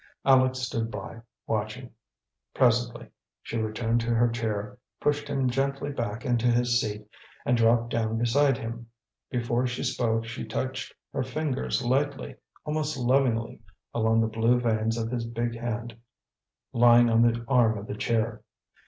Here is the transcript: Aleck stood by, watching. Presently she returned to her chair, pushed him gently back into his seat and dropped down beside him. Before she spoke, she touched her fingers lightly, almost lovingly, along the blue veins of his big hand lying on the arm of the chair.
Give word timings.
Aleck 0.25 0.55
stood 0.55 0.89
by, 0.89 1.21
watching. 1.45 1.91
Presently 2.55 3.09
she 3.43 3.57
returned 3.59 4.01
to 4.01 4.15
her 4.15 4.29
chair, 4.31 4.79
pushed 4.99 5.27
him 5.27 5.47
gently 5.47 5.91
back 5.91 6.25
into 6.25 6.47
his 6.47 6.81
seat 6.81 7.07
and 7.45 7.55
dropped 7.55 7.91
down 7.91 8.17
beside 8.17 8.57
him. 8.57 8.87
Before 9.29 9.67
she 9.67 9.83
spoke, 9.83 10.25
she 10.25 10.43
touched 10.43 10.95
her 11.13 11.21
fingers 11.21 11.85
lightly, 11.85 12.33
almost 12.65 12.97
lovingly, 12.97 13.61
along 13.93 14.21
the 14.21 14.27
blue 14.27 14.59
veins 14.59 14.97
of 14.97 15.11
his 15.11 15.23
big 15.27 15.55
hand 15.55 15.95
lying 16.73 17.07
on 17.07 17.21
the 17.21 17.45
arm 17.47 17.77
of 17.77 17.85
the 17.85 17.93
chair. 17.93 18.41